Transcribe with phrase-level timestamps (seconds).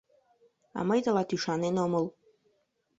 [0.77, 2.05] А мый тылат ӱшанен омыл».